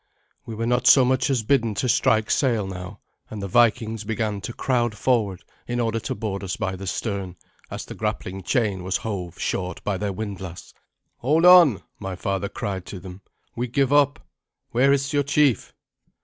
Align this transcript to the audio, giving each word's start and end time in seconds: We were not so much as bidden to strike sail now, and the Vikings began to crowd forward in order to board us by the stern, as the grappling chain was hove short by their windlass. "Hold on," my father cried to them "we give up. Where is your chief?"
We 0.47 0.55
were 0.55 0.65
not 0.65 0.87
so 0.87 1.05
much 1.05 1.29
as 1.29 1.43
bidden 1.43 1.75
to 1.75 1.87
strike 1.87 2.31
sail 2.31 2.65
now, 2.65 3.01
and 3.29 3.39
the 3.39 3.47
Vikings 3.47 4.03
began 4.03 4.41
to 4.41 4.51
crowd 4.51 4.97
forward 4.97 5.43
in 5.67 5.79
order 5.79 5.99
to 5.99 6.15
board 6.15 6.43
us 6.43 6.55
by 6.55 6.75
the 6.75 6.87
stern, 6.87 7.35
as 7.69 7.85
the 7.85 7.93
grappling 7.93 8.41
chain 8.41 8.81
was 8.83 8.97
hove 9.05 9.37
short 9.37 9.83
by 9.83 9.97
their 9.99 10.11
windlass. 10.11 10.73
"Hold 11.17 11.45
on," 11.45 11.83
my 11.99 12.15
father 12.15 12.49
cried 12.49 12.87
to 12.87 12.99
them 12.99 13.21
"we 13.55 13.67
give 13.67 13.93
up. 13.93 14.19
Where 14.71 14.91
is 14.91 15.13
your 15.13 15.21
chief?" 15.21 15.71